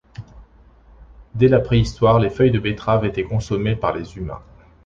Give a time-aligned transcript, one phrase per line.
[1.35, 4.41] Dès la préhistoire, les feuilles de betteraves étaient consommées par les humains.